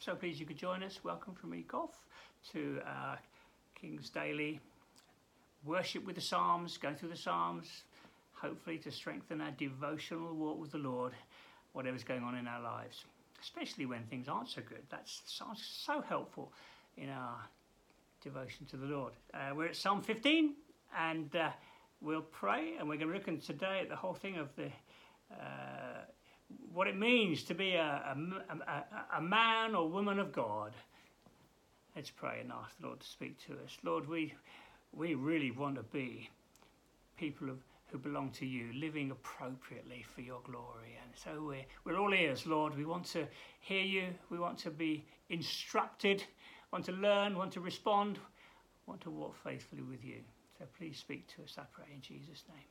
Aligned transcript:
So 0.00 0.14
please 0.14 0.40
you 0.40 0.46
could 0.46 0.56
join 0.56 0.82
us. 0.82 1.04
Welcome 1.04 1.34
from 1.34 1.50
me, 1.50 1.62
Goff, 1.68 2.06
to 2.52 2.80
uh, 2.86 3.16
King's 3.78 4.08
Daily 4.08 4.58
worship 5.66 6.06
with 6.06 6.14
the 6.14 6.22
Psalms, 6.22 6.78
going 6.78 6.94
through 6.94 7.10
the 7.10 7.16
Psalms, 7.16 7.82
hopefully 8.32 8.78
to 8.78 8.90
strengthen 8.90 9.42
our 9.42 9.50
devotional 9.50 10.34
walk 10.34 10.58
with 10.58 10.72
the 10.72 10.78
Lord, 10.78 11.12
whatever's 11.74 12.02
going 12.02 12.22
on 12.22 12.34
in 12.34 12.48
our 12.48 12.62
lives, 12.62 13.04
especially 13.42 13.84
when 13.84 14.02
things 14.04 14.26
aren't 14.26 14.48
so 14.48 14.62
good. 14.66 14.80
That's 14.88 15.20
so 15.26 16.00
helpful 16.00 16.50
in 16.96 17.10
our 17.10 17.36
devotion 18.22 18.64
to 18.70 18.78
the 18.78 18.86
Lord. 18.86 19.12
Uh, 19.34 19.50
we're 19.54 19.66
at 19.66 19.76
Psalm 19.76 20.00
15 20.00 20.54
and 20.98 21.36
uh, 21.36 21.50
we'll 22.00 22.22
pray 22.22 22.76
and 22.78 22.88
we're 22.88 22.96
going 22.96 23.08
to 23.08 23.14
look 23.14 23.28
at 23.28 23.42
today 23.42 23.80
at 23.82 23.90
the 23.90 23.96
whole 23.96 24.14
thing 24.14 24.38
of 24.38 24.48
the 24.56 24.70
uh, 25.30 26.06
what 26.72 26.86
it 26.86 26.98
means 26.98 27.42
to 27.44 27.54
be 27.54 27.74
a, 27.74 27.82
a, 27.82 28.54
a, 28.70 29.18
a 29.18 29.20
man 29.20 29.74
or 29.74 29.88
woman 29.88 30.18
of 30.18 30.32
God. 30.32 30.72
Let's 31.96 32.10
pray 32.10 32.38
and 32.40 32.52
ask 32.52 32.78
the 32.80 32.86
Lord 32.86 33.00
to 33.00 33.06
speak 33.06 33.36
to 33.46 33.54
us. 33.54 33.76
Lord, 33.82 34.08
we, 34.08 34.34
we 34.92 35.14
really 35.14 35.50
want 35.50 35.76
to 35.76 35.82
be 35.82 36.30
people 37.16 37.50
of, 37.50 37.58
who 37.90 37.98
belong 37.98 38.30
to 38.30 38.46
you, 38.46 38.72
living 38.74 39.10
appropriately 39.10 40.04
for 40.14 40.20
your 40.20 40.40
glory. 40.44 40.96
And 41.02 41.12
so 41.14 41.44
we're, 41.44 41.64
we're 41.84 41.98
all 42.00 42.14
ears, 42.14 42.46
Lord. 42.46 42.76
We 42.76 42.84
want 42.84 43.04
to 43.06 43.26
hear 43.60 43.82
you. 43.82 44.08
We 44.30 44.38
want 44.38 44.58
to 44.58 44.70
be 44.70 45.04
instructed, 45.28 46.22
want 46.72 46.84
to 46.84 46.92
learn, 46.92 47.36
want 47.36 47.52
to 47.52 47.60
respond, 47.60 48.18
want 48.86 49.00
to 49.02 49.10
walk 49.10 49.36
faithfully 49.42 49.82
with 49.82 50.04
you. 50.04 50.20
So 50.58 50.66
please 50.78 50.98
speak 50.98 51.26
to 51.34 51.42
us, 51.42 51.56
I 51.58 51.62
pray, 51.72 51.86
in 51.92 52.00
Jesus' 52.00 52.44
name. 52.48 52.66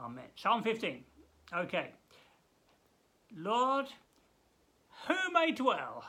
Amen. 0.00 0.24
Psalm 0.36 0.62
15. 0.62 1.04
Okay. 1.54 1.90
Lord, 3.36 3.86
who 5.06 5.32
may 5.32 5.52
dwell 5.52 6.04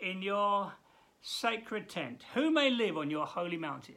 in 0.00 0.22
your 0.22 0.72
sacred 1.22 1.88
tent? 1.88 2.22
Who 2.34 2.50
may 2.50 2.70
live 2.70 2.96
on 2.96 3.10
your 3.10 3.26
holy 3.26 3.56
mountain? 3.56 3.96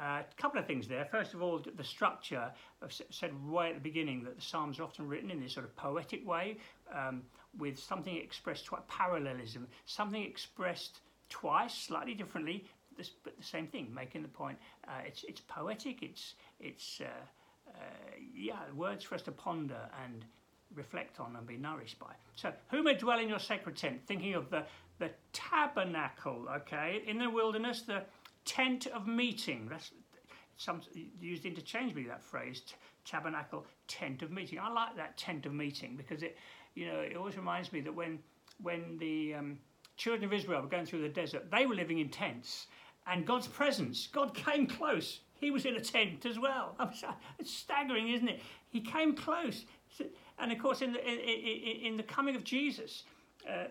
Uh, 0.00 0.22
a 0.22 0.40
couple 0.40 0.60
of 0.60 0.66
things 0.66 0.86
there. 0.86 1.04
First 1.04 1.34
of 1.34 1.42
all, 1.42 1.64
the 1.76 1.84
structure. 1.84 2.52
I've 2.82 2.92
said 3.10 3.32
right 3.44 3.70
at 3.70 3.74
the 3.76 3.88
beginning 3.88 4.22
that 4.24 4.36
the 4.36 4.42
Psalms 4.42 4.78
are 4.78 4.84
often 4.84 5.08
written 5.08 5.30
in 5.30 5.40
this 5.40 5.54
sort 5.54 5.66
of 5.66 5.74
poetic 5.76 6.26
way, 6.26 6.58
um, 6.94 7.22
with 7.58 7.78
something 7.78 8.16
expressed 8.16 8.66
twice, 8.66 8.82
parallelism, 8.88 9.66
something 9.86 10.22
expressed 10.22 11.00
twice, 11.28 11.74
slightly 11.74 12.14
differently, 12.14 12.64
but 12.96 13.36
the 13.36 13.44
same 13.44 13.66
thing, 13.66 13.92
making 13.92 14.22
the 14.22 14.28
point. 14.28 14.58
Uh, 14.86 15.00
it's 15.06 15.24
it's 15.24 15.40
poetic. 15.40 16.02
It's 16.02 16.34
it's 16.60 17.00
uh, 17.00 17.70
uh 17.74 17.80
yeah, 18.34 18.60
words 18.74 19.04
for 19.04 19.14
us 19.14 19.22
to 19.22 19.32
ponder 19.32 19.88
and 20.04 20.24
reflect 20.74 21.20
on 21.20 21.36
and 21.36 21.46
be 21.46 21.56
nourished 21.56 21.98
by. 21.98 22.12
So, 22.36 22.52
who 22.70 22.82
may 22.82 22.94
dwell 22.94 23.18
in 23.18 23.28
your 23.28 23.38
sacred 23.38 23.76
tent? 23.76 24.00
Thinking 24.06 24.34
of 24.34 24.50
the, 24.50 24.64
the 24.98 25.10
tabernacle, 25.32 26.46
okay, 26.56 27.02
in 27.06 27.18
the 27.18 27.30
wilderness, 27.30 27.82
the 27.82 28.02
tent 28.44 28.86
of 28.88 29.06
meeting. 29.06 29.68
That's 29.70 29.92
some 30.56 30.80
used 31.20 31.44
interchangeably 31.44 32.04
that 32.04 32.22
phrase, 32.22 32.62
tabernacle, 33.04 33.66
tent 33.88 34.22
of 34.22 34.30
meeting. 34.30 34.58
I 34.58 34.70
like 34.70 34.96
that 34.96 35.16
tent 35.16 35.46
of 35.46 35.52
meeting 35.52 35.96
because 35.96 36.22
it, 36.22 36.36
you 36.74 36.86
know, 36.86 37.00
it 37.00 37.16
always 37.16 37.36
reminds 37.36 37.72
me 37.72 37.80
that 37.80 37.94
when 37.94 38.18
when 38.62 38.96
the 38.98 39.34
um, 39.34 39.58
children 39.96 40.24
of 40.24 40.32
Israel 40.32 40.62
were 40.62 40.68
going 40.68 40.86
through 40.86 41.02
the 41.02 41.08
desert, 41.08 41.50
they 41.50 41.66
were 41.66 41.74
living 41.74 41.98
in 41.98 42.08
tents, 42.08 42.66
and 43.06 43.26
God's 43.26 43.48
presence, 43.48 44.06
God 44.06 44.34
came 44.46 44.66
close. 44.66 45.20
He 45.34 45.50
was 45.50 45.66
in 45.66 45.74
a 45.74 45.80
tent 45.80 46.24
as 46.24 46.38
well. 46.38 46.76
It's 47.38 47.52
staggering, 47.52 48.10
isn't 48.10 48.28
it? 48.28 48.40
He 48.68 48.80
came 48.80 49.16
close. 49.16 49.64
And 50.38 50.52
of 50.52 50.58
course, 50.58 50.82
in 50.82 50.92
the, 50.92 51.00
in, 51.00 51.86
in 51.86 51.96
the 51.96 52.02
coming 52.02 52.36
of 52.36 52.44
Jesus, 52.44 53.04
uh, 53.48 53.64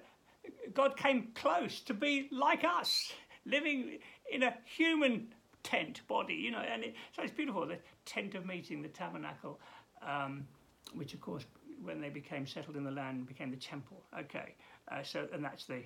God 0.73 0.97
came 0.97 1.31
close 1.35 1.81
to 1.81 1.93
be 1.93 2.27
like 2.31 2.63
us, 2.63 3.11
living 3.45 3.99
in 4.31 4.43
a 4.43 4.53
human 4.65 5.27
tent 5.63 6.01
body, 6.07 6.33
you 6.33 6.51
know. 6.51 6.59
And 6.59 6.83
it, 6.83 6.95
so 7.15 7.23
it's 7.23 7.31
beautiful 7.31 7.65
the 7.65 7.77
tent 8.05 8.35
of 8.35 8.45
meeting, 8.45 8.81
the 8.81 8.89
tabernacle, 8.89 9.59
um, 10.05 10.47
which 10.93 11.13
of 11.13 11.21
course, 11.21 11.45
when 11.83 11.99
they 11.99 12.09
became 12.09 12.45
settled 12.45 12.75
in 12.75 12.83
the 12.83 12.91
land, 12.91 13.27
became 13.27 13.51
the 13.51 13.57
temple. 13.57 14.03
Okay, 14.17 14.55
uh, 14.91 15.03
so 15.03 15.27
and 15.33 15.43
that's 15.43 15.65
the, 15.65 15.81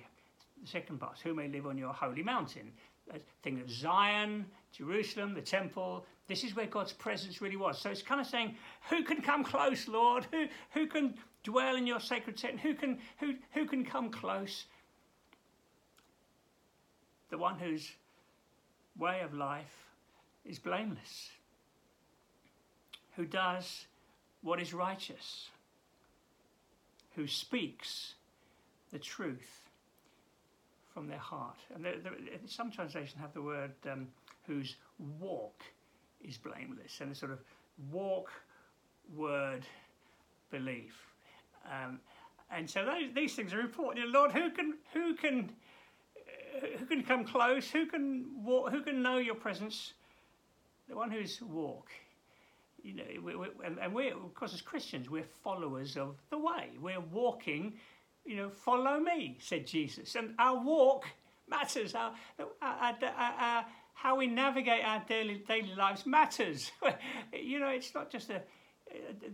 the 0.62 0.68
second 0.68 1.00
part. 1.00 1.18
Who 1.22 1.34
may 1.34 1.48
live 1.48 1.66
on 1.66 1.78
your 1.78 1.92
holy 1.92 2.22
mountain? 2.22 2.72
thing 3.42 3.60
of 3.60 3.70
Zion, 3.70 4.46
Jerusalem, 4.72 5.34
the 5.34 5.40
temple. 5.40 6.04
This 6.28 6.42
is 6.42 6.56
where 6.56 6.66
God's 6.66 6.92
presence 6.92 7.40
really 7.40 7.56
was. 7.56 7.78
So 7.78 7.90
it's 7.90 8.02
kind 8.02 8.20
of 8.20 8.26
saying, 8.26 8.56
who 8.90 9.04
can 9.04 9.22
come 9.22 9.44
close, 9.44 9.86
Lord? 9.86 10.26
Who, 10.32 10.46
who 10.72 10.86
can 10.86 11.14
dwell 11.44 11.76
in 11.76 11.86
your 11.86 12.00
sacred 12.00 12.36
tent? 12.36 12.58
Who 12.60 12.74
can, 12.74 12.98
who, 13.18 13.34
who 13.52 13.66
can 13.66 13.84
come 13.84 14.10
close? 14.10 14.64
The 17.30 17.38
one 17.38 17.58
whose 17.58 17.92
way 18.98 19.20
of 19.20 19.34
life 19.34 19.86
is 20.44 20.58
blameless, 20.58 21.30
who 23.14 23.24
does 23.24 23.86
what 24.42 24.60
is 24.60 24.72
righteous, 24.72 25.48
who 27.14 27.26
speaks 27.26 28.14
the 28.92 28.98
truth 28.98 29.70
from 30.92 31.08
their 31.08 31.18
heart. 31.18 31.58
And 31.74 31.86
some 32.46 32.70
translations 32.70 33.20
have 33.20 33.34
the 33.34 33.42
word 33.42 33.72
um, 33.90 34.08
whose 34.46 34.76
walk 35.20 35.62
is 36.26 36.38
blameless, 36.38 37.00
and 37.00 37.12
a 37.12 37.14
sort 37.14 37.32
of 37.32 37.40
walk, 37.90 38.30
word, 39.14 39.64
belief. 40.50 40.94
Um, 41.70 42.00
and 42.50 42.68
so 42.68 42.84
those, 42.84 43.14
these 43.14 43.34
things 43.34 43.52
are 43.52 43.60
important. 43.60 44.08
Lord, 44.10 44.32
who 44.32 44.50
can 44.50 44.74
who 44.92 45.14
can 45.14 45.50
who 46.78 46.86
can 46.86 47.02
come 47.02 47.24
close? 47.24 47.70
Who 47.70 47.86
can 47.86 48.26
walk? 48.44 48.70
Who 48.70 48.82
can 48.82 49.02
know 49.02 49.18
your 49.18 49.34
presence? 49.34 49.94
The 50.88 50.96
one 50.96 51.10
who's 51.10 51.40
walk. 51.42 51.90
You 52.82 52.94
know, 52.94 53.04
we, 53.20 53.34
we, 53.34 53.46
and, 53.64 53.78
and 53.80 53.92
we're 53.92 54.14
of 54.14 54.32
course 54.34 54.54
as 54.54 54.62
Christians, 54.62 55.10
we're 55.10 55.24
followers 55.42 55.96
of 55.96 56.16
the 56.30 56.38
way. 56.38 56.70
We're 56.80 57.00
walking 57.00 57.74
you 58.26 58.36
know, 58.36 58.50
follow 58.50 58.98
me, 58.98 59.36
said 59.40 59.66
Jesus. 59.66 60.16
And 60.16 60.34
our 60.38 60.62
walk 60.62 61.06
matters. 61.48 61.94
Our, 61.94 62.12
our, 62.60 62.94
our, 63.02 63.64
how 63.96 64.14
we 64.14 64.26
navigate 64.26 64.84
our 64.84 65.02
daily, 65.08 65.42
daily 65.48 65.74
lives 65.74 66.04
matters. 66.04 66.70
you 67.32 67.58
know, 67.58 67.68
it's 67.68 67.94
not 67.94 68.10
just 68.10 68.28
a, 68.28 68.42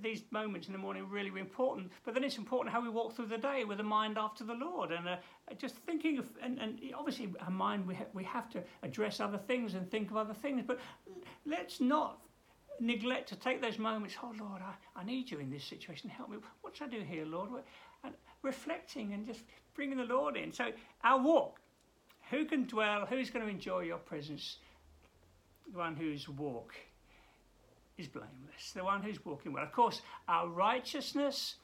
these 0.00 0.23
moments 0.31 0.69
in 0.69 0.73
the 0.73 0.78
morning 0.78 1.05
really, 1.11 1.31
really 1.31 1.41
important, 1.41 1.91
but 2.05 2.15
then 2.15 2.23
it's 2.23 2.39
important 2.39 2.73
how 2.73 2.81
we 2.81 2.89
walk 2.89 3.15
through 3.15 3.27
the 3.27 3.37
day 3.37 3.65
with 3.65 3.81
a 3.81 3.83
mind 3.83 4.17
after 4.17 4.45
the 4.45 4.55
Lord 4.55 4.93
and 4.93 5.09
uh, 5.09 5.17
just 5.59 5.75
thinking 5.78 6.17
of, 6.19 6.31
and, 6.41 6.61
and 6.61 6.78
obviously 6.97 7.34
our 7.41 7.50
mind, 7.50 7.87
we, 7.87 7.97
ha- 7.97 8.05
we 8.15 8.23
have 8.23 8.49
to 8.50 8.62
address 8.84 9.19
other 9.19 9.37
things 9.37 9.75
and 9.75 9.91
think 9.91 10.12
of 10.12 10.17
other 10.17 10.33
things, 10.33 10.62
but 10.65 10.79
let's 11.44 11.81
not 11.81 12.21
neglect 12.79 13.29
to 13.31 13.37
take 13.37 13.61
those 13.61 13.81
moments. 13.81 14.15
Oh 14.23 14.33
Lord, 14.39 14.62
I, 14.62 15.00
I 15.00 15.05
need 15.05 15.29
you 15.29 15.41
in 15.41 15.50
this 15.50 15.65
situation. 15.65 16.09
Help 16.09 16.31
me. 16.31 16.37
What 16.61 16.77
should 16.77 16.87
I 16.87 16.99
do 16.99 17.00
here, 17.00 17.27
Lord? 17.27 17.50
And 18.05 18.15
reflecting 18.43 19.12
and 19.12 19.27
just 19.27 19.41
bringing 19.75 19.99
the 19.99 20.05
Lord 20.05 20.37
in. 20.37 20.53
So 20.53 20.71
our 21.03 21.21
walk, 21.21 21.61
who 22.32 22.47
can 22.47 22.65
dwell, 22.65 23.06
who's 23.06 23.31
going 23.31 23.44
to 23.44 23.50
enjoy 23.50 23.81
your 23.81 23.98
presence? 23.98 24.56
The 25.70 25.78
one 25.78 25.94
whose 25.94 26.28
walk 26.28 26.75
is 27.98 28.09
blameless, 28.09 28.72
the 28.75 28.82
one 28.82 29.03
who's 29.03 29.25
walking 29.25 29.53
well. 29.53 29.62
Of 29.62 29.72
course, 29.72 30.00
our 30.28 30.48
righteousness 30.48 31.56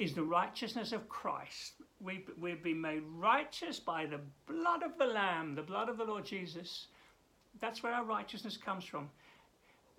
is 0.00 0.12
the 0.12 0.24
righteousness 0.24 0.92
of 0.92 1.08
Christ. 1.08 1.74
We, 2.00 2.26
we've 2.40 2.62
been 2.62 2.80
made 2.80 3.04
righteous 3.16 3.78
by 3.78 4.06
the 4.06 4.18
blood 4.46 4.82
of 4.82 4.98
the 4.98 5.06
Lamb, 5.06 5.54
the 5.54 5.62
blood 5.62 5.88
of 5.88 5.98
the 5.98 6.04
Lord 6.04 6.24
Jesus. 6.26 6.88
That's 7.60 7.82
where 7.84 7.94
our 7.94 8.04
righteousness 8.04 8.56
comes 8.56 8.84
from. 8.84 9.08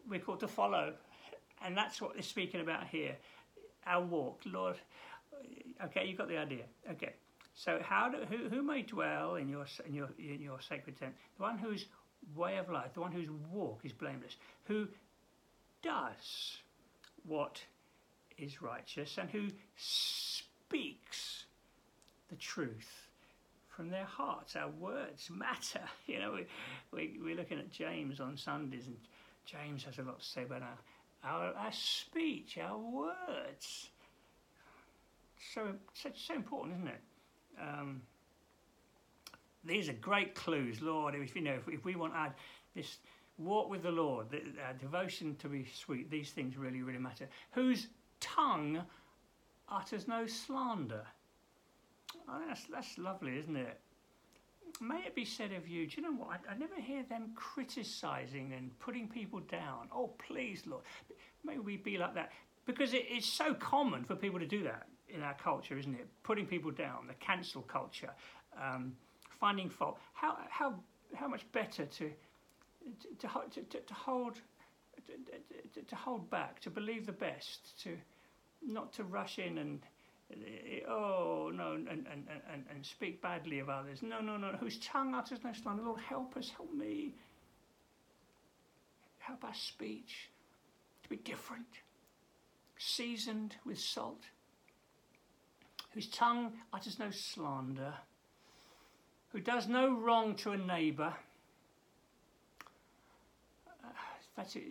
We're 0.10 0.20
called 0.20 0.42
to 0.42 0.50
follow. 0.50 0.94
And 1.66 1.78
that's 1.78 2.02
what 2.02 2.14
they're 2.14 2.24
speaking 2.24 2.60
about 2.60 2.88
here. 2.88 3.16
Our 3.88 4.04
walk. 4.04 4.42
Lord, 4.46 4.76
okay, 5.86 6.06
you 6.06 6.18
got 6.18 6.28
the 6.28 6.38
idea. 6.38 6.64
Okay. 6.92 7.14
So 7.56 7.80
how 7.84 8.10
do, 8.10 8.18
who, 8.26 8.50
who 8.50 8.64
may 8.64 8.82
dwell 8.82 9.36
in 9.36 9.48
your, 9.48 9.66
in, 9.86 9.94
your, 9.94 10.10
in 10.18 10.42
your 10.42 10.60
sacred 10.62 11.00
tent? 11.00 11.14
The 11.38 11.44
one 11.44 11.58
whose 11.58 11.86
way 12.36 12.58
of 12.58 12.70
life, 12.70 12.94
the 12.94 13.02
one 13.02 13.12
whose 13.12 13.30
walk 13.52 13.82
is 13.84 13.92
blameless, 13.92 14.38
who 14.66 14.88
does 15.82 16.58
what 17.26 17.62
is 18.38 18.62
righteous 18.62 19.18
and 19.18 19.30
who 19.30 19.50
speaks 19.76 21.46
the 22.30 22.36
truth 22.36 23.08
from 23.70 23.90
their 23.90 24.06
hearts. 24.06 24.56
Our 24.56 24.70
words 24.70 25.30
matter. 25.30 25.82
You 26.08 26.20
know, 26.20 26.34
we, 26.34 26.46
we, 26.92 27.20
we're 27.24 27.36
looking 27.36 27.60
at 27.60 27.72
James 27.72 28.20
on 28.20 28.36
Sundays, 28.36 28.88
and 28.88 28.98
James 29.46 29.84
has 29.84 30.00
a 30.00 30.04
lot 30.04 30.20
to 30.20 30.26
say 30.26 30.44
about 30.44 30.64
our, 30.64 30.78
our, 31.24 31.54
our 31.54 31.72
speech, 31.72 32.58
our 32.62 32.78
words 32.78 33.90
so 35.54 35.74
so, 35.94 36.10
so 36.16 36.34
important, 36.34 36.78
isn't 36.78 36.88
it? 36.88 37.02
Um, 37.62 38.02
these 39.64 39.90
are 39.90 39.94
great 39.94 40.36
clues, 40.36 40.82
Lord. 40.82 41.16
If 41.16 41.36
you 41.36 41.42
know, 41.42 41.54
if, 41.54 41.68
if 41.68 41.86
we 41.86 41.96
want 41.96 42.14
our 42.14 42.34
this 42.76 42.98
walk 43.38 43.70
with 43.70 43.84
the 43.84 43.92
Lord, 43.92 44.30
the, 44.30 44.42
devotion 44.80 45.36
to 45.38 45.48
be 45.48 45.66
sweet, 45.74 46.10
these 46.10 46.32
things 46.32 46.58
really, 46.58 46.82
really 46.82 47.00
matter. 47.00 47.28
Whose 47.52 47.88
tongue 48.20 48.82
utters 49.70 50.08
no 50.08 50.28
slander. 50.28 51.06
Oh, 52.30 52.42
that's, 52.48 52.66
that's 52.66 52.98
lovely, 52.98 53.38
isn't 53.38 53.56
it? 53.56 53.80
May 54.82 55.00
it 55.06 55.16
be 55.16 55.26
said 55.26 55.52
of 55.52 55.68
you, 55.68 55.88
do 55.88 55.98
you 55.98 56.04
know 56.04 56.14
what? 56.14 56.40
I, 56.50 56.54
I 56.54 56.58
never 56.58 56.76
hear 56.76 57.04
them 57.04 57.32
criticizing 57.36 58.54
and 58.58 58.78
putting 58.80 59.08
people 59.08 59.40
down. 59.42 59.88
Oh, 59.92 60.12
please, 60.18 60.64
Lord. 60.66 60.84
May 61.44 61.60
we 61.60 61.78
be 61.78 61.98
like 61.98 62.16
that. 62.16 62.32
Because 62.66 62.94
it, 62.94 63.06
it's 63.10 63.28
so 63.28 63.54
common 63.54 64.04
for 64.04 64.16
people 64.16 64.40
to 64.40 64.48
do 64.48 64.64
that 64.64 64.88
in 65.14 65.22
our 65.22 65.36
culture, 65.36 65.78
isn't 65.78 65.94
it? 65.94 66.08
Putting 66.24 66.46
people 66.46 66.72
down, 66.72 67.08
the 67.08 67.14
cancel 67.16 67.62
culture, 67.62 68.12
um, 68.62 68.94
finding 69.40 69.70
fault. 69.70 69.98
How, 70.14 70.38
how, 70.50 70.74
how 71.16 71.28
much 71.28 71.50
better 71.52 71.86
to, 71.86 72.12
to, 73.20 73.28
to, 73.28 73.62
to, 73.62 73.80
to 73.80 73.94
hold 73.94 74.40
to, 75.74 75.82
to, 75.82 75.96
hold 75.96 76.30
back, 76.30 76.60
to 76.62 76.70
believe 76.70 77.06
the 77.06 77.12
best, 77.12 77.80
to 77.84 77.98
not 78.66 78.94
to 78.94 79.04
rush 79.04 79.40
in 79.40 79.58
and 79.58 79.80
oh 80.88 81.52
no 81.54 81.74
and, 81.74 81.90
and, 81.90 82.26
and, 82.52 82.64
and 82.74 82.86
speak 82.86 83.22
badly 83.22 83.60
of 83.60 83.70
others. 83.70 84.02
No, 84.02 84.22
no, 84.22 84.38
no. 84.38 84.56
Whose 84.60 84.80
tongue 84.80 85.14
utters 85.14 85.40
no 85.44 85.52
slander. 85.54 85.84
Lord, 85.84 86.00
help 86.00 86.38
us, 86.38 86.50
help 86.50 86.74
me. 86.74 87.16
Help 89.20 89.44
our 89.44 89.54
speech 89.54 90.30
to 91.04 91.10
be 91.10 91.18
different, 91.18 91.68
seasoned 92.78 93.56
with 93.66 93.80
salt. 93.80 94.24
Whose 95.94 96.08
tongue 96.08 96.54
utters 96.74 97.00
no 97.00 97.12
slander. 97.12 97.94
Who 99.32 99.40
does 99.40 99.68
no 99.68 99.94
wrong 99.96 100.36
to 100.38 100.52
a 100.52 100.58
neighbour. 100.58 101.14
Uh, 103.84 103.90
that's 104.36 104.56
it 104.56 104.64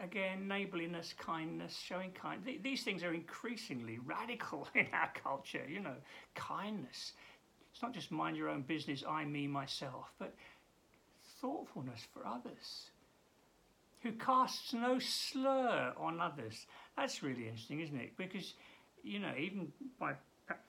again, 0.00 0.46
neighborliness, 0.48 1.14
kindness, 1.18 1.78
showing 1.78 2.10
kind. 2.12 2.42
These 2.62 2.82
things 2.82 3.02
are 3.02 3.14
increasingly 3.14 3.98
radical 3.98 4.68
in 4.74 4.86
our 4.92 5.10
culture. 5.22 5.64
You 5.68 5.80
know, 5.80 5.96
kindness. 6.34 7.12
It's 7.72 7.82
not 7.82 7.92
just 7.92 8.10
mind 8.10 8.36
your 8.36 8.48
own 8.48 8.62
business, 8.62 9.04
I, 9.06 9.24
me, 9.24 9.46
myself, 9.46 10.10
but 10.18 10.34
thoughtfulness 11.40 12.06
for 12.12 12.26
others. 12.26 12.90
Who 14.02 14.12
casts 14.12 14.72
no 14.72 14.98
slur 14.98 15.92
on 15.98 16.20
others. 16.20 16.66
That's 16.96 17.22
really 17.22 17.44
interesting, 17.48 17.80
isn't 17.80 18.00
it? 18.00 18.16
Because, 18.16 18.54
you 19.02 19.18
know, 19.18 19.32
even 19.38 19.72
by 19.98 20.14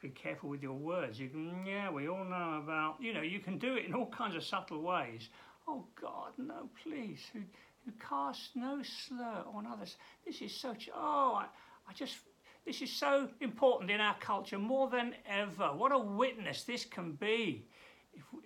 be 0.01 0.09
careful 0.09 0.50
with 0.50 0.63
your 0.63 0.74
words. 0.74 1.19
You 1.19 1.29
can, 1.29 1.65
yeah, 1.65 1.89
we 1.89 2.07
all 2.07 2.24
know 2.24 2.62
about, 2.63 2.95
you 3.00 3.13
know, 3.13 3.21
you 3.21 3.39
can 3.39 3.57
do 3.57 3.75
it 3.75 3.85
in 3.85 3.94
all 3.94 4.07
kinds 4.07 4.35
of 4.35 4.44
subtle 4.44 4.81
ways. 4.81 5.29
Oh 5.68 5.85
God, 6.00 6.31
no, 6.38 6.69
please. 6.83 7.19
Who, 7.33 7.39
who 7.85 7.91
cast 8.00 8.56
no 8.56 8.81
slur 8.83 9.44
on 9.53 9.68
others. 9.68 9.97
This 10.25 10.41
is 10.41 10.53
such, 10.53 10.89
oh, 10.95 11.33
I, 11.35 11.45
I 11.89 11.94
just, 11.94 12.18
this 12.65 12.81
is 12.81 12.91
so 12.91 13.29
important 13.39 13.91
in 13.91 14.01
our 14.01 14.15
culture 14.19 14.57
more 14.57 14.89
than 14.89 15.15
ever. 15.27 15.68
What 15.68 15.91
a 15.91 15.97
witness 15.97 16.63
this 16.63 16.85
can 16.85 17.13
be. 17.13 17.65
We, 18.33 18.41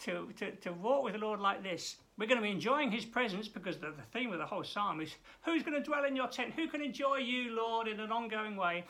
to, 0.00 0.30
to, 0.38 0.50
to 0.52 0.72
walk 0.72 1.04
with 1.04 1.12
the 1.12 1.18
Lord 1.18 1.40
like 1.40 1.62
this, 1.62 1.96
we're 2.18 2.26
going 2.26 2.38
to 2.38 2.42
be 2.42 2.50
enjoying 2.50 2.90
His 2.90 3.04
presence 3.04 3.48
because 3.48 3.76
the, 3.76 3.88
the 3.88 4.18
theme 4.18 4.32
of 4.32 4.38
the 4.38 4.46
whole 4.46 4.64
psalm 4.64 5.00
is 5.00 5.14
who's 5.42 5.62
going 5.62 5.74
to 5.74 5.82
dwell 5.82 6.04
in 6.04 6.16
your 6.16 6.26
tent? 6.26 6.54
Who 6.56 6.68
can 6.68 6.80
enjoy 6.80 7.18
you, 7.18 7.54
Lord, 7.54 7.86
in 7.86 8.00
an 8.00 8.10
ongoing 8.10 8.56
way? 8.56 8.84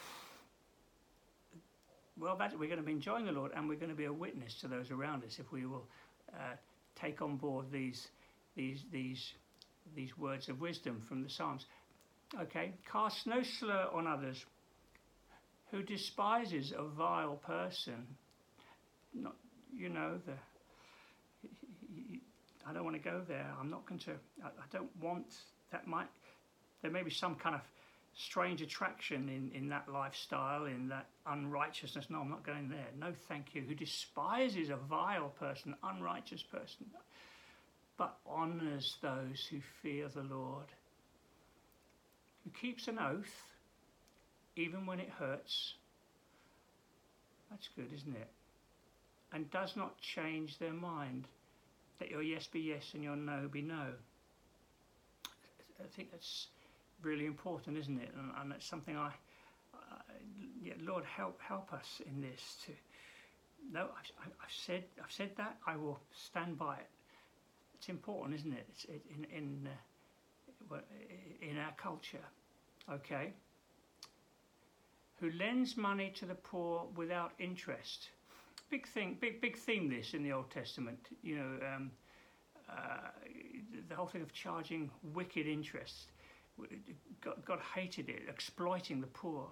Well, 2.20 2.36
that's, 2.38 2.54
we're 2.54 2.68
going 2.68 2.78
to 2.80 2.84
be 2.84 2.92
enjoying 2.92 3.24
the 3.24 3.32
Lord 3.32 3.52
and 3.56 3.68
we're 3.68 3.78
going 3.78 3.90
to 3.90 3.96
be 3.96 4.04
a 4.04 4.12
witness 4.12 4.54
to 4.60 4.68
those 4.68 4.90
around 4.90 5.24
us 5.24 5.38
if 5.38 5.50
we 5.50 5.66
will 5.66 5.86
uh, 6.34 6.56
take 7.00 7.22
on 7.22 7.36
board 7.36 7.66
these, 7.72 8.08
these, 8.54 8.82
these 8.92 9.32
these 9.94 10.16
words 10.16 10.48
of 10.48 10.60
wisdom 10.60 11.02
from 11.08 11.22
the 11.22 11.30
Psalms. 11.30 11.64
Okay, 12.40 12.72
cast 12.90 13.26
no 13.26 13.42
slur 13.42 13.88
on 13.92 14.06
others. 14.06 14.44
Who 15.70 15.82
despises 15.82 16.72
a 16.76 16.84
vile 16.84 17.36
person? 17.36 18.06
Not, 19.14 19.34
you 19.74 19.88
know, 19.88 20.18
the. 20.26 20.32
I 22.66 22.72
don't 22.72 22.84
want 22.84 22.96
to 22.96 23.02
go 23.02 23.22
there. 23.26 23.52
I'm 23.58 23.70
not 23.70 23.86
going 23.86 24.00
to. 24.00 24.12
I, 24.44 24.48
I 24.48 24.66
don't 24.72 24.90
want 25.00 25.26
that. 25.72 25.86
Might 25.86 26.06
there 26.82 26.90
may 26.90 27.02
be 27.02 27.10
some 27.10 27.34
kind 27.34 27.56
of 27.56 27.60
strange 28.16 28.62
attraction 28.62 29.28
in, 29.28 29.50
in 29.54 29.68
that 29.68 29.88
lifestyle, 29.88 30.64
in 30.64 30.88
that 30.88 31.06
unrighteousness. 31.26 32.06
No, 32.10 32.20
I'm 32.20 32.30
not 32.30 32.44
going 32.44 32.68
there. 32.68 32.88
No, 32.98 33.12
thank 33.28 33.54
you. 33.54 33.62
Who 33.62 33.74
despises 33.74 34.68
a 34.70 34.76
vile 34.76 35.30
person, 35.38 35.74
unrighteous 35.82 36.42
person 36.42 36.86
but 38.00 38.16
honours 38.26 38.96
those 39.02 39.46
who 39.50 39.58
fear 39.82 40.08
the 40.08 40.22
Lord, 40.22 40.64
who 42.42 42.50
keeps 42.58 42.88
an 42.88 42.98
oath 42.98 43.44
even 44.56 44.86
when 44.86 44.98
it 44.98 45.10
hurts. 45.18 45.74
That's 47.50 47.68
good, 47.76 47.92
isn't 47.94 48.16
it? 48.16 48.30
And 49.34 49.50
does 49.50 49.76
not 49.76 50.00
change 50.00 50.58
their 50.58 50.72
mind. 50.72 51.26
that 51.98 52.10
your 52.10 52.22
yes 52.22 52.46
be 52.46 52.60
yes 52.60 52.92
and 52.94 53.04
your 53.04 53.16
no 53.16 53.50
be 53.52 53.60
no. 53.60 53.88
I 55.78 55.86
think 55.94 56.10
that's 56.10 56.46
really 57.02 57.26
important, 57.26 57.78
isn't 57.78 58.00
it? 58.00 58.10
And, 58.16 58.30
and 58.40 58.52
it's 58.52 58.66
something 58.66 58.96
I, 58.96 59.10
yeah, 60.62 60.74
Lord, 60.82 61.04
help 61.04 61.40
help 61.40 61.72
us 61.72 62.00
in 62.06 62.20
this. 62.20 62.56
To 62.66 62.72
no, 63.72 63.82
I've, 63.82 64.32
I've 64.42 64.52
said 64.52 64.84
I've 65.02 65.12
said 65.12 65.30
that. 65.36 65.56
I 65.66 65.76
will 65.76 65.98
stand 66.12 66.58
by 66.58 66.76
it 66.76 66.88
it's 67.80 67.88
important, 67.88 68.34
isn't 68.38 68.52
it? 68.52 68.66
It's 68.68 68.84
in 68.84 69.24
in 69.34 69.68
uh, 70.70 70.76
in 71.40 71.56
our 71.56 71.72
culture, 71.78 72.24
okay. 72.92 73.32
Who 75.18 75.30
lends 75.30 75.78
money 75.78 76.12
to 76.16 76.26
the 76.26 76.34
poor 76.34 76.86
without 76.94 77.32
interest? 77.38 78.10
Big 78.70 78.86
thing, 78.86 79.16
big 79.18 79.40
big 79.40 79.56
theme. 79.56 79.88
This 79.88 80.12
in 80.12 80.22
the 80.22 80.32
Old 80.32 80.50
Testament, 80.50 80.98
you 81.22 81.36
know, 81.36 81.74
um, 81.74 81.90
uh, 82.68 83.08
the 83.88 83.94
whole 83.94 84.06
thing 84.06 84.20
of 84.20 84.30
charging 84.34 84.90
wicked 85.14 85.46
interest. 85.46 86.10
God, 87.20 87.58
hated 87.74 88.08
it, 88.08 88.22
exploiting 88.28 89.00
the 89.00 89.06
poor, 89.08 89.48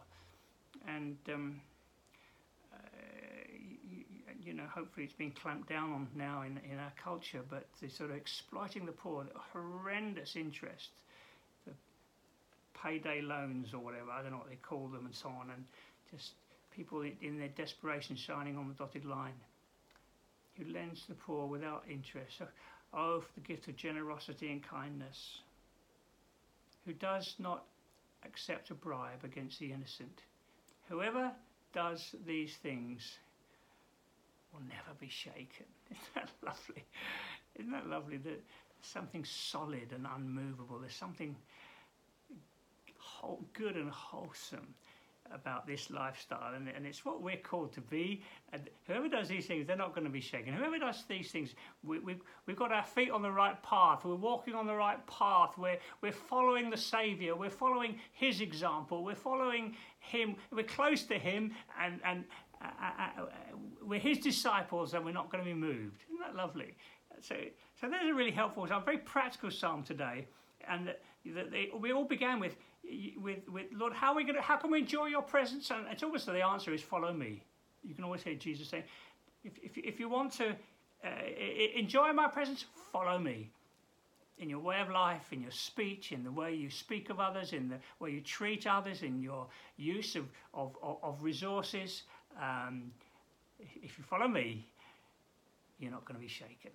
and. 0.87 1.17
Um, 1.33 1.61
you 4.49 4.55
know, 4.55 4.65
hopefully 4.75 5.05
it's 5.05 5.15
been 5.15 5.33
clamped 5.33 5.69
down 5.69 5.93
on 5.93 6.09
now 6.17 6.41
in, 6.41 6.59
in 6.73 6.79
our 6.79 6.93
culture, 7.03 7.43
but 7.51 7.67
the 7.83 7.89
sort 7.91 8.11
of 8.11 8.17
exploiting 8.17 8.87
the 8.87 8.93
poor, 8.93 9.25
the 9.25 9.39
horrendous 9.53 10.37
interest, 10.37 10.89
the 11.67 11.73
payday 12.83 13.21
loans 13.21 13.75
or 13.75 13.79
whatever, 13.79 14.11
I 14.11 14.23
don't 14.23 14.31
know 14.31 14.39
what 14.39 14.49
they 14.49 14.57
call 14.57 14.89
them 14.89 15.05
and 15.05 15.15
so 15.15 15.29
on, 15.29 15.51
and 15.51 15.65
just 16.11 16.31
people 16.75 17.03
in, 17.03 17.39
their 17.39 17.49
desperation 17.49 18.17
shining 18.17 18.57
on 18.57 18.69
the 18.69 18.75
dotted 18.75 19.05
line. 19.05 19.35
Who 20.57 20.73
lends 20.73 21.05
the 21.09 21.15
poor 21.15 21.47
without 21.47 21.85
interest. 21.89 22.39
So, 22.39 22.47
oh, 22.95 23.21
for 23.21 23.41
the 23.41 23.47
gift 23.47 23.69
of 23.69 23.77
generosity 23.77 24.51
and 24.51 24.63
kindness. 24.63 25.41
Who 26.89 26.95
does 26.95 27.35
not 27.39 27.65
accept 28.25 28.71
a 28.71 28.75
bribe 28.75 29.23
against 29.23 29.59
the 29.59 29.71
innocent. 29.73 30.23
Whoever 30.89 31.31
does 31.75 32.15
these 32.27 32.57
things 32.63 33.19
will 34.55 34.63
never 34.63 34.97
be 34.99 35.11
shaken. 35.11 35.67
Isn't 35.91 36.15
that 36.15 36.31
lovely? 36.43 36.85
Isn't 37.57 37.73
that 37.73 37.89
lovely 37.89 38.17
that 38.17 38.43
something 38.81 39.23
solid 39.27 39.93
and 39.95 40.07
unmovable, 40.17 40.79
there's 40.79 40.95
something 40.95 41.37
good 43.53 43.77
and 43.77 43.91
wholesome 43.91 44.75
about 45.33 45.67
this 45.67 45.91
lifestyle, 45.91 46.55
and, 46.55 46.69
and, 46.69 46.87
it's 46.87 47.05
what 47.05 47.23
we're 47.23 47.37
called 47.37 47.73
to 47.75 47.81
be. 47.81 48.23
And 48.53 48.69
whoever 48.87 49.09
does 49.09 49.29
these 49.29 49.47
things, 49.47 49.67
they're 49.67 49.77
not 49.77 49.95
going 49.95 50.05
to 50.05 50.11
be 50.11 50.21
shaken. 50.21 50.55
Whoever 50.55 50.79
does 50.79 51.05
these 51.09 51.31
things, 51.31 51.55
we, 51.83 51.99
we've, 51.99 52.21
we've 52.47 52.57
got 52.57 52.73
our 52.73 52.85
feet 52.85 53.11
on 53.11 53.23
the 53.23 53.31
right 53.31 53.61
path. 53.63 54.05
We're 54.05 54.15
walking 54.15 54.55
on 54.55 54.67
the 54.67 54.75
right 54.75 55.05
path. 55.07 55.53
We're, 55.59 55.79
we're 56.01 56.13
following 56.13 56.71
the 56.71 56.77
Saviour. 56.77 57.37
We're 57.37 57.51
following 57.51 57.99
His 58.13 58.41
example. 58.41 59.05
We're 59.05 59.15
following 59.15 59.77
Him. 60.01 60.37
We're 60.51 60.65
close 60.65 61.05
to 61.05 61.19
Him, 61.19 61.53
and, 61.81 62.01
and, 62.05 62.25
uh, 62.61 62.67
uh, 62.83 63.23
uh, 63.23 63.27
we're 63.83 64.01
his 64.01 64.19
disciples 64.19 64.95
and 64.95 65.05
we're 65.05 65.13
not 65.13 65.31
going 65.31 65.43
to 65.45 65.49
be 65.49 65.55
moved. 65.55 66.03
Isn't 66.09 66.21
that 66.21 66.35
lovely? 66.35 66.75
So, 67.21 67.37
so 67.81 67.89
there's 67.89 68.11
a 68.11 68.15
really 68.15 68.31
helpful, 68.31 68.65
a 68.65 68.81
very 68.85 68.99
practical 68.99 69.51
psalm 69.51 69.83
today, 69.83 70.27
and 70.69 70.87
that, 70.87 71.03
that 71.35 71.51
they, 71.51 71.71
we 71.79 71.93
all 71.93 72.05
began 72.05 72.41
with, 72.41 72.57
with, 73.17 73.49
with 73.49 73.67
Lord, 73.73 73.93
how 73.93 74.13
are 74.13 74.17
we 74.17 74.25
to, 74.25 74.41
how 74.41 74.57
can 74.57 74.71
we 74.71 74.81
enjoy 74.81 75.07
your 75.07 75.23
presence? 75.23 75.71
And 75.71 75.87
it's 75.91 76.03
always 76.03 76.25
the 76.25 76.45
answer 76.45 76.73
is 76.73 76.83
follow 76.83 77.13
me. 77.13 77.43
You 77.85 77.95
can 77.95 78.05
always 78.05 78.23
hear 78.23 78.35
Jesus 78.35 78.69
saying, 78.69 78.85
if, 79.45 79.53
if, 79.63 79.79
if 79.79 80.01
you 80.01 80.09
want 80.09 80.33
to 80.35 80.51
uh, 81.05 81.09
enjoy 81.77 82.13
my 82.13 82.29
presence, 82.29 82.65
follow 82.93 83.19
me 83.19 83.51
in 84.39 84.49
your 84.49 84.61
way 84.61 84.81
of 84.81 84.89
life, 84.89 85.33
in 85.33 85.43
your 85.43 85.51
speech, 85.51 86.13
in 86.13 86.23
the 86.23 86.31
way 86.31 86.55
you 86.55 86.71
speak 86.71 87.11
of 87.11 87.21
others, 87.21 87.53
in 87.53 87.69
the 87.69 87.79
way 87.99 88.11
you 88.11 88.21
treat 88.21 88.67
others, 88.67 89.03
in 89.03 89.21
your 89.21 89.47
use 89.77 90.17
of, 90.17 90.27
of, 90.55 90.77
of 90.83 91.23
resources, 91.23 92.03
um, 92.41 92.91
if 93.59 93.99
you 93.99 94.05
follow 94.05 94.29
me, 94.29 94.65
you're 95.79 95.91
not 95.91 96.05
going 96.05 96.17
to 96.17 96.21
be 96.21 96.29
shaken. 96.29 96.71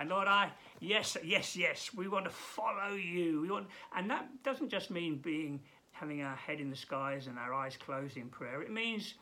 And 0.00 0.08
Lord, 0.08 0.28
I, 0.28 0.50
yes, 0.80 1.18
yes, 1.22 1.54
yes, 1.54 1.90
we 1.94 2.08
want 2.08 2.24
to 2.24 2.30
follow 2.30 2.94
you. 2.94 3.42
We 3.42 3.50
want, 3.50 3.66
and 3.94 4.08
that 4.08 4.42
doesn't 4.42 4.70
just 4.70 4.90
mean 4.90 5.18
being, 5.18 5.60
having 5.92 6.22
our 6.22 6.36
head 6.36 6.58
in 6.58 6.70
the 6.70 6.76
skies 6.76 7.26
and 7.26 7.38
our 7.38 7.52
eyes 7.52 7.76
closed 7.76 8.16
in 8.16 8.30
prayer. 8.30 8.62
It 8.62 8.70
means 8.70 9.12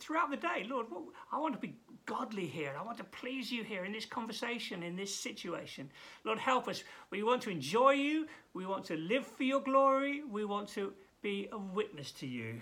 throughout 0.00 0.32
the 0.32 0.36
day, 0.36 0.66
Lord, 0.68 0.86
I 1.32 1.38
want 1.38 1.54
to 1.54 1.60
be 1.60 1.76
godly 2.06 2.46
here. 2.46 2.72
I 2.76 2.82
want 2.84 2.98
to 2.98 3.04
please 3.04 3.52
you 3.52 3.62
here 3.62 3.84
in 3.84 3.92
this 3.92 4.04
conversation, 4.04 4.82
in 4.82 4.96
this 4.96 5.14
situation. 5.14 5.88
Lord, 6.24 6.40
help 6.40 6.66
us. 6.66 6.82
We 7.10 7.22
want 7.22 7.42
to 7.42 7.50
enjoy 7.50 7.92
you. 7.92 8.26
We 8.52 8.66
want 8.66 8.84
to 8.86 8.96
live 8.96 9.24
for 9.24 9.44
your 9.44 9.60
glory. 9.60 10.24
We 10.28 10.44
want 10.44 10.68
to 10.70 10.92
be 11.22 11.48
a 11.52 11.58
witness 11.58 12.10
to 12.12 12.26
you. 12.26 12.60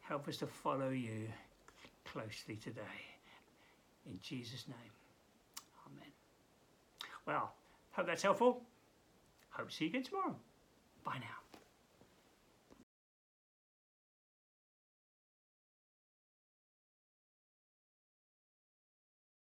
Help 0.00 0.26
us 0.26 0.38
to 0.38 0.48
follow 0.48 0.90
you 0.90 1.28
closely 2.04 2.56
today. 2.56 2.80
In 4.06 4.18
Jesus' 4.20 4.66
name. 4.66 4.99
Well, 7.26 7.52
hope 7.92 8.06
that's 8.06 8.22
helpful. 8.22 8.62
Hope 9.50 9.68
to 9.68 9.74
see 9.74 9.84
you 9.84 9.90
again 9.90 10.04
tomorrow. 10.04 10.36
Bye 11.04 11.18
now. 11.20 11.49